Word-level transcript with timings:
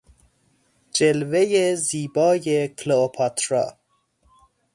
جلوهی 0.95 1.75
زیبا 1.87 2.29
کلئوپاترا 2.77 3.65